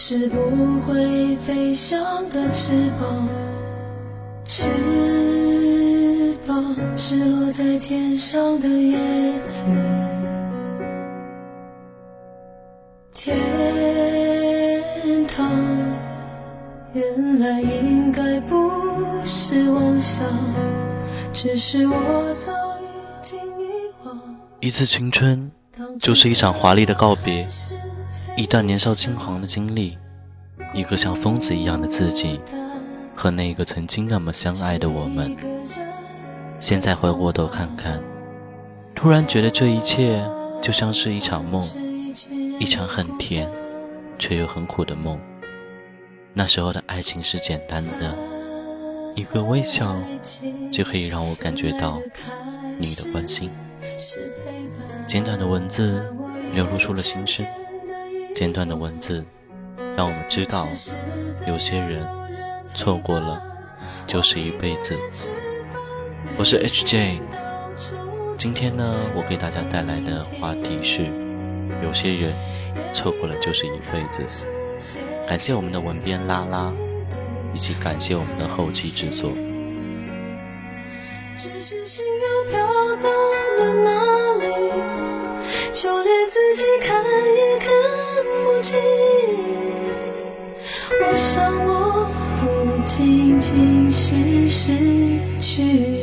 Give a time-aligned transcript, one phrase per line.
[0.00, 0.38] 是不
[0.82, 2.00] 会飞翔
[2.30, 3.28] 的翅膀，
[4.44, 4.70] 翅
[6.46, 8.96] 膀是落在天上的叶
[9.44, 9.64] 子。
[13.12, 13.42] 天
[15.26, 15.50] 堂，
[16.92, 18.70] 原来应该不
[19.24, 20.24] 是妄想，
[21.34, 22.84] 只是我早已
[23.20, 23.64] 经遗
[24.04, 24.16] 忘。
[24.60, 25.50] 一次青春，
[25.98, 27.44] 就是一场华丽的告别，
[28.38, 29.98] 一段年少轻狂的经历，
[30.72, 32.40] 一个像疯子一样的自己，
[33.16, 35.36] 和那个曾经那么相爱的我们。
[36.60, 38.00] 现在回过头看看，
[38.94, 40.24] 突然觉得这一切
[40.62, 41.60] 就像是一场梦，
[42.60, 43.50] 一场很甜
[44.20, 45.18] 却又很苦的梦。
[46.32, 48.16] 那时候的爱情是简单的，
[49.16, 49.96] 一个微笑
[50.70, 52.00] 就可以让我感觉到
[52.78, 53.50] 你的关心。
[55.08, 56.14] 简短的文字
[56.54, 57.44] 流露出了心声，
[58.34, 59.24] 简短的文字
[59.96, 60.66] 让我们知道，
[61.46, 62.06] 有些人
[62.74, 63.42] 错过了
[64.06, 64.96] 就是一辈子。
[66.36, 67.20] 我是 HJ，
[68.36, 71.06] 今天呢，我给大家带来的话题是：
[71.82, 72.32] 有些人
[72.94, 74.22] 错过了就是一辈子。
[75.28, 76.72] 感谢我们的文编拉拉，
[77.52, 79.32] 以及感谢我们的后期制作。
[81.36, 83.08] 只是心又飘到
[83.58, 84.07] 了哪
[91.00, 92.06] 我想我
[92.40, 94.78] 不仅仅是失
[95.40, 95.97] 去。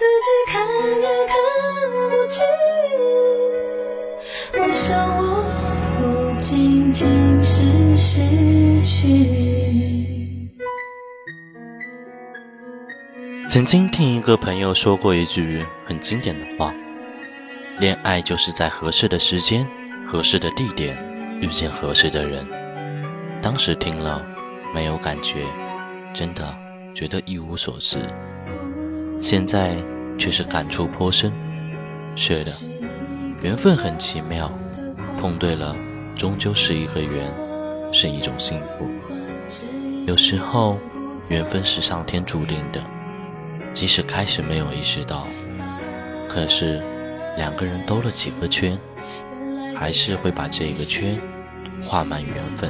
[0.00, 0.66] 自己看
[1.02, 1.36] 也看
[2.08, 2.42] 不清。
[4.54, 7.06] 我想我不仅仅
[7.42, 10.48] 是失去。
[13.46, 16.74] 曾经听一个朋友说过一句很经典的话
[17.78, 19.68] ：“恋爱就是在合适的时间、
[20.10, 20.96] 合适的地点
[21.42, 22.42] 遇见合适的人。”
[23.44, 24.24] 当时听了
[24.74, 25.44] 没有感觉，
[26.14, 26.56] 真的
[26.94, 27.98] 觉得一无所知。
[29.20, 29.76] 现在
[30.18, 31.30] 却是感触颇深。
[32.16, 32.50] 是的，
[33.42, 34.50] 缘分很奇妙，
[35.20, 35.76] 碰对了，
[36.16, 37.32] 终究是一个缘，
[37.92, 38.88] 是一种幸福。
[40.06, 40.78] 有时候，
[41.28, 42.82] 缘分是上天注定的。
[43.72, 45.28] 即使开始没有意识到，
[46.28, 46.82] 可是
[47.36, 48.76] 两个人兜了几个圈，
[49.76, 51.16] 还是会把这个圈
[51.82, 52.68] 画满缘分。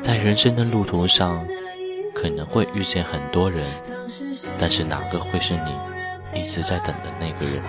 [0.00, 1.44] 在人生的路途上，
[2.20, 3.64] 可能会遇见很多人，
[4.58, 7.62] 但是哪个会是你一直在等的那个人？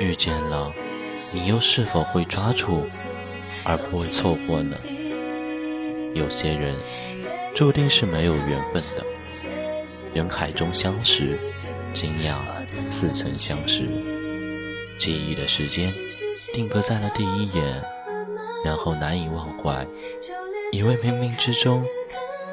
[0.00, 0.72] 遇见了，
[1.34, 2.86] 你又是否会抓住，
[3.64, 4.76] 而不会错过呢？
[6.14, 6.76] 有些人
[7.54, 9.04] 注定是没有缘分的。
[10.14, 11.38] 人海中相识，
[11.92, 12.36] 惊讶
[12.90, 13.82] 似曾相识。
[14.98, 15.90] 记忆的时间
[16.52, 17.82] 定格在了第一眼，
[18.64, 19.86] 然后难以忘怀。
[20.72, 21.84] 以为冥冥之中，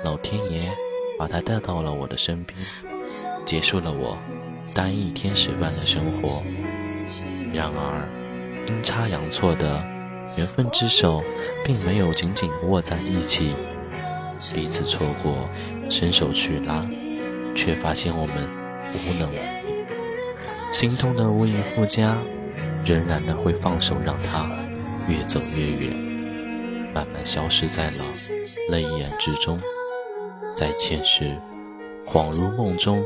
[0.08, 0.72] 老天爷
[1.20, 2.58] 把他带到了我的身边，
[3.46, 4.18] 结束了我
[4.74, 6.42] 单一天使般的生活。
[7.54, 8.08] 然而，
[8.70, 9.84] 阴差阳错的
[10.38, 11.22] 缘分之手，
[11.66, 13.52] 并没有紧紧握在一起，
[14.54, 15.50] 彼此错过，
[15.92, 16.86] 伸手去拉。
[17.54, 18.48] 却发现我们
[18.94, 19.86] 无能为力，
[20.72, 22.16] 心痛的无以复加，
[22.86, 24.50] 仍然的会放手让他
[25.10, 25.92] 越走越远，
[26.94, 28.06] 慢慢消失在了
[28.70, 29.60] 泪眼之中。
[30.58, 31.38] 再见时，
[32.08, 33.00] 恍如梦中，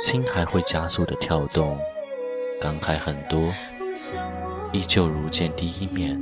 [0.00, 1.78] 心还会加速的跳动，
[2.58, 3.52] 感慨很多，
[4.72, 6.18] 依旧如见第一面，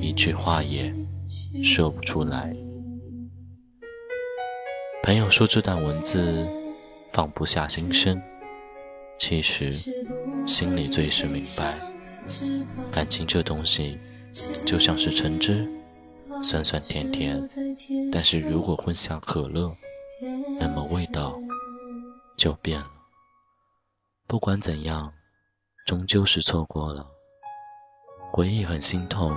[0.00, 0.94] 一句话也
[1.64, 2.54] 说不出来。
[5.02, 6.46] 朋友说这段文字。
[7.10, 8.20] 放不下心声，
[9.18, 9.72] 其实
[10.46, 11.76] 心里最是明白，
[12.92, 13.98] 感情这东西
[14.64, 15.66] 就像是橙汁，
[16.42, 17.46] 酸酸甜甜，
[18.12, 19.74] 但是如果混下可乐，
[20.58, 21.38] 那么味道
[22.36, 22.90] 就变了。
[24.26, 25.12] 不管怎样，
[25.86, 27.06] 终究是错过了，
[28.32, 29.36] 回忆很心痛。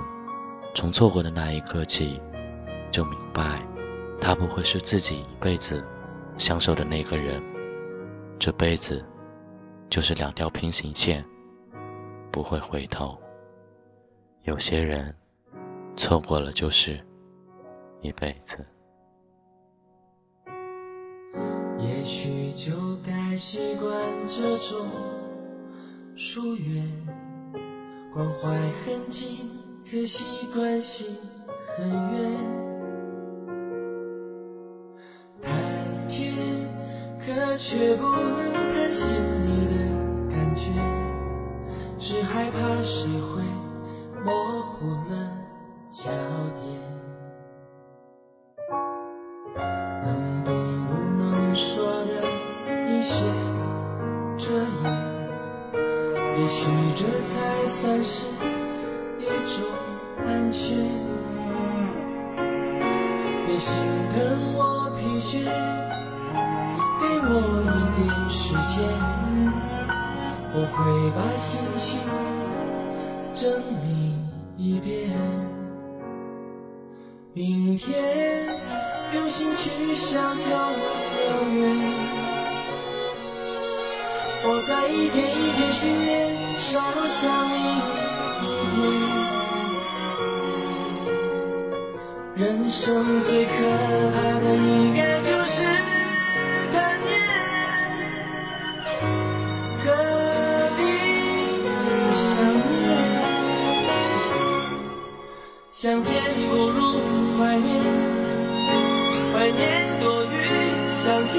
[0.74, 2.20] 从错过的那一刻起，
[2.90, 3.62] 就明白，
[4.20, 5.84] 他不会是自己一辈子
[6.38, 7.42] 相守的那个人。
[8.38, 9.04] 这辈子
[9.90, 11.24] 就是两条平行线，
[12.30, 13.18] 不会回头。
[14.44, 15.14] 有些人
[15.96, 16.98] 错过了就是
[18.00, 18.56] 一辈子。
[21.78, 22.72] 也许就
[23.04, 23.92] 该习惯
[24.26, 24.86] 这种
[26.16, 26.84] 疏远，
[28.12, 28.50] 关怀
[28.84, 29.50] 很近，
[29.84, 30.24] 可惜
[30.54, 31.16] 关系
[31.66, 32.38] 很远。
[35.40, 36.32] 谈天，
[37.18, 39.74] 可却不能谈心里的
[40.30, 40.70] 感觉，
[41.98, 43.42] 只害怕谁会
[44.24, 45.31] 模糊了
[56.42, 56.66] 也许
[56.96, 58.26] 这才算是
[59.20, 59.64] 一种
[60.26, 60.76] 安全。
[63.46, 63.78] 别心
[64.12, 65.38] 疼我疲倦，
[66.98, 67.30] 给我
[67.62, 68.82] 一点时间，
[70.52, 70.76] 我会
[71.12, 72.00] 把心情
[73.32, 73.48] 整
[73.84, 74.18] 理
[74.56, 75.16] 一遍。
[77.34, 78.60] 明天
[79.14, 81.01] 用心去想就有
[84.44, 87.54] 我在一天一天训练，少想你
[88.42, 88.82] 一点。
[92.34, 93.52] 人生最可
[94.10, 95.62] 怕的应该就是
[96.72, 97.08] 贪念，
[99.78, 99.86] 何
[100.76, 100.80] 必
[102.10, 102.26] 想
[102.66, 102.74] 念？
[105.70, 106.80] 相见不如
[107.38, 107.70] 怀念，
[109.32, 110.34] 怀念多于
[110.90, 111.38] 相见，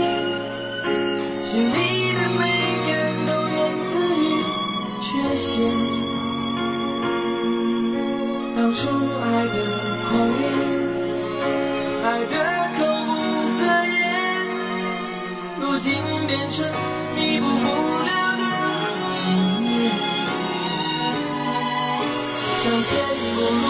[1.41, 2.12] 心里
[5.43, 5.83] 的美。
[8.55, 9.55] 当初爱的
[10.07, 10.41] 狂烈，
[12.03, 12.33] 爱的
[12.77, 13.11] 口不
[13.59, 14.01] 择言，
[15.59, 15.85] 如今
[16.27, 16.55] 变成
[17.15, 18.41] 弥补不了的
[19.11, 19.21] 纪
[19.61, 19.71] 念。
[22.55, 22.91] 相见
[23.35, 23.65] 不如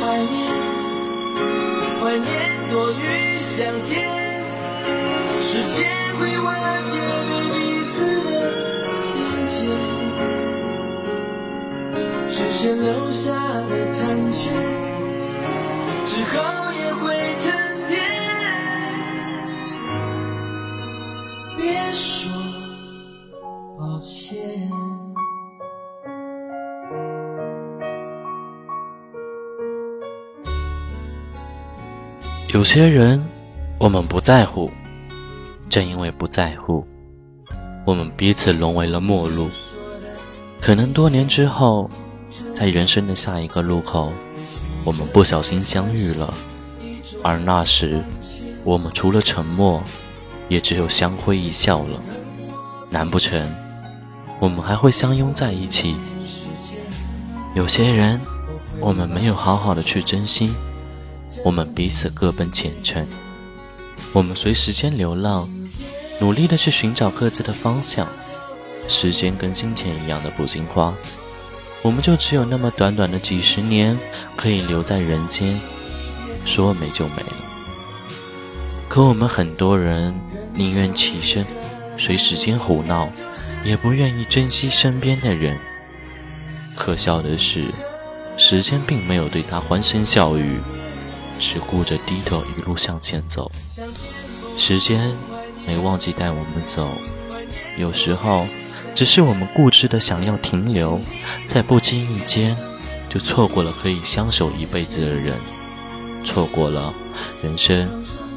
[0.00, 0.34] 怀念，
[2.00, 2.26] 怀念
[2.70, 3.90] 多于相见，
[5.40, 5.78] 时间
[6.18, 6.48] 会瓦
[6.84, 6.92] 解
[7.28, 7.58] 对彼
[7.92, 8.30] 此的
[9.12, 9.14] 偏
[9.46, 10.01] 见。
[12.42, 14.50] 只剩留下的残缺，
[16.04, 17.52] 之后也会沉
[17.86, 18.00] 淀。
[21.56, 22.32] 别说
[23.78, 24.36] 抱歉。
[32.48, 33.24] 有些人，
[33.78, 34.68] 我们不在乎，
[35.70, 36.84] 正因为不在乎，
[37.86, 39.48] 我们彼此沦为了陌路。
[40.60, 41.88] 可能多年之后。
[42.54, 44.12] 在人生的下一个路口，
[44.84, 46.32] 我们不小心相遇了，
[47.22, 48.00] 而那时，
[48.64, 49.82] 我们除了沉默，
[50.48, 52.00] 也只有相挥一笑了。
[52.88, 53.40] 难不成，
[54.38, 55.96] 我们还会相拥在一起？
[57.54, 58.20] 有些人，
[58.80, 60.52] 我们没有好好的去珍惜，
[61.44, 63.06] 我们彼此各奔前程，
[64.12, 65.50] 我们随时间流浪，
[66.20, 68.06] 努力的去寻找各自的方向。
[68.88, 70.94] 时间跟金钱一样的不经花。
[71.82, 73.98] 我们就只有那么短短的几十年
[74.36, 75.60] 可以留在人间，
[76.46, 77.34] 说没就没了。
[78.88, 80.14] 可我们很多人
[80.54, 81.44] 宁愿起身
[81.98, 83.08] 随时间胡闹，
[83.64, 85.58] 也不愿意珍惜身边的人。
[86.76, 87.66] 可笑的是，
[88.36, 90.60] 时间并没有对他欢声笑语，
[91.40, 93.50] 只顾着低头一路向前走。
[94.56, 95.12] 时间
[95.66, 96.88] 没忘记带我们走，
[97.76, 98.46] 有时候。
[98.94, 101.00] 只是我们固执的想要停留，
[101.48, 102.56] 在不经意间
[103.08, 105.34] 就错过了可以相守一辈子的人，
[106.24, 106.92] 错过了
[107.42, 107.88] 人生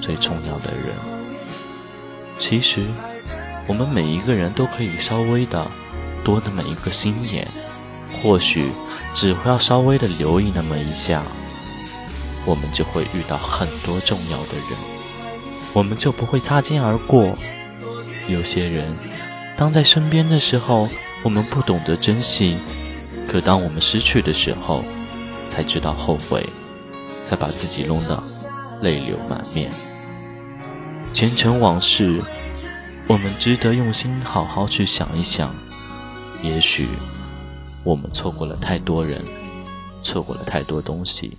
[0.01, 0.95] 最重要的人。
[2.39, 2.85] 其实，
[3.67, 5.69] 我们每一个人都可以稍微的
[6.23, 7.47] 多那么一个心眼，
[8.21, 8.71] 或许
[9.13, 11.21] 只要稍微的留意那么一下，
[12.45, 14.77] 我们就会遇到很多重要的人，
[15.73, 17.37] 我们就不会擦肩而过。
[18.27, 18.95] 有些人。
[19.57, 20.87] 当在身边的时候，
[21.23, 22.57] 我们不懂得珍惜；
[23.27, 24.83] 可当我们失去的时候，
[25.49, 26.47] 才知道后悔，
[27.29, 28.21] 才把自己弄得
[28.81, 29.71] 泪流满面。
[31.13, 32.21] 前尘往事，
[33.07, 35.55] 我们值得用心好好去想一想。
[36.43, 36.87] 也许
[37.83, 39.21] 我们错过了太多人，
[40.03, 41.37] 错过了太多东西，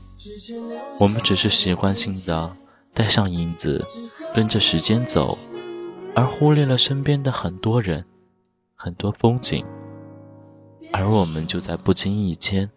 [0.98, 2.50] 我们只是习惯性的
[2.94, 3.84] 带上影子，
[4.34, 5.36] 跟着时间走。
[6.16, 8.02] 而忽略了身边的很多人，
[8.74, 9.62] 很多风景，
[10.90, 12.70] 而我们就在不经意间，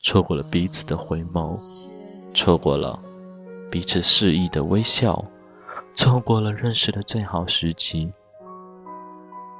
[0.00, 1.60] 错过了彼此的回眸，
[2.32, 2.96] 错过了
[3.68, 5.24] 彼此示意的微笑，
[5.96, 8.12] 错过了认识的最好时机。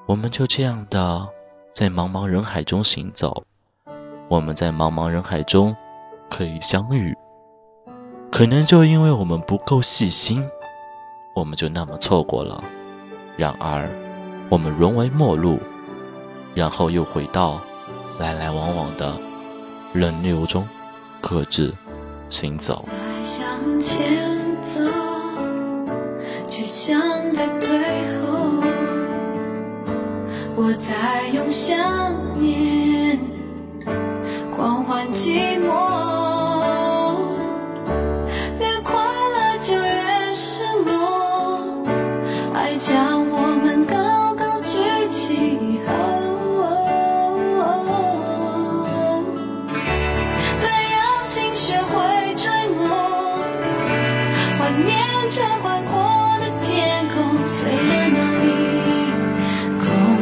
[0.07, 1.27] 我们就这样的
[1.75, 3.43] 在茫茫人海中行走，
[4.29, 5.75] 我们在茫茫人海中
[6.31, 7.13] 可以相遇，
[8.31, 10.49] 可能就因为我们不够细心，
[11.35, 12.63] 我们就那么错过了。
[13.37, 13.89] 然而，
[14.49, 15.59] 我们沦为陌路，
[16.55, 17.61] 然后又回到
[18.19, 19.13] 来来往往的
[19.93, 20.67] 人流中，
[21.21, 21.75] 各自
[22.29, 22.85] 行走。
[22.87, 24.21] 在向前
[24.69, 24.83] 走，
[26.51, 27.01] 却像
[27.33, 27.69] 在退
[28.27, 28.63] 后。
[30.55, 31.75] 我在用想
[32.39, 33.19] 念
[34.55, 35.92] 狂欢寂寞。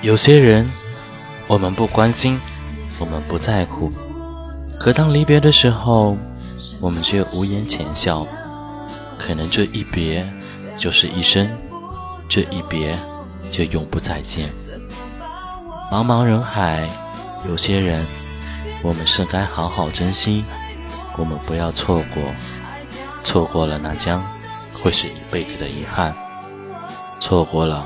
[0.00, 0.64] 有些人，
[1.48, 2.38] 我们不关心，
[3.00, 3.90] 我们不在乎，
[4.78, 6.16] 可当离别的时候，
[6.80, 8.24] 我们却无言浅笑。
[9.18, 10.32] 可能这一别
[10.76, 11.50] 就是一生，
[12.28, 12.96] 这一别
[13.50, 14.50] 就永不再见。
[15.90, 16.88] 茫茫人海，
[17.48, 18.06] 有些人，
[18.82, 20.44] 我们是该好好珍惜，
[21.16, 22.22] 我们不要错过，
[23.24, 24.22] 错过了那将
[24.72, 26.14] 会是一辈子的遗憾，
[27.18, 27.84] 错过了，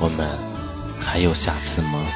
[0.00, 0.26] 我们
[1.04, 2.06] 还有下次吗？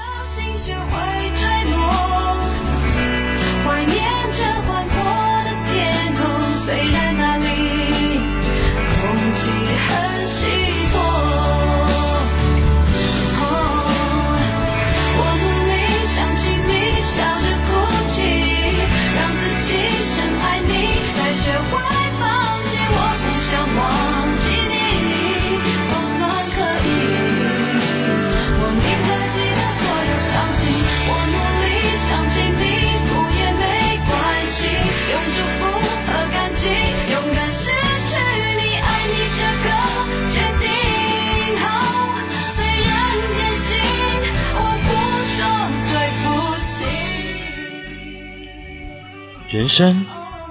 [49.57, 50.05] 人生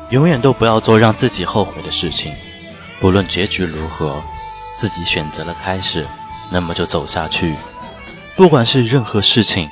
[0.10, 2.34] 永远都不要做让自己后悔的事情，
[3.00, 4.24] 不论结局如何，
[4.80, 6.08] 自己选择了开始，
[6.52, 7.56] 那么就走下去。
[8.36, 9.70] 不管是任何事情、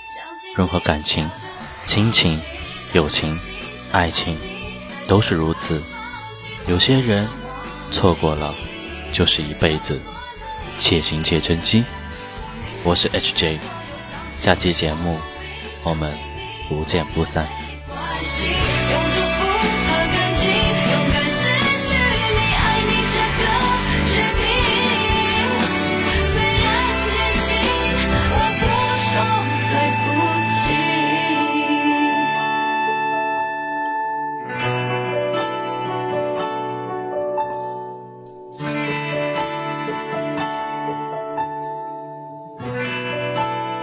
[0.55, 1.27] 任何感情、
[1.87, 2.39] 亲情、
[2.93, 3.35] 友情、
[3.91, 4.37] 爱情，
[5.07, 5.81] 都是如此。
[6.67, 7.27] 有些人
[7.91, 8.53] 错过了，
[9.11, 9.99] 就是一辈子，
[10.77, 11.83] 且行且珍惜。
[12.83, 13.57] 我是 HJ，
[14.39, 15.17] 下期节目
[15.83, 16.13] 我们
[16.69, 17.47] 不见不散。